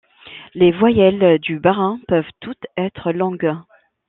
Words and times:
Les 0.55 0.71
voyelles 0.71 1.37
du 1.37 1.59
barin 1.59 1.99
peuvent 2.07 2.31
toutes 2.39 2.65
être 2.75 3.11
longues. 3.11 3.53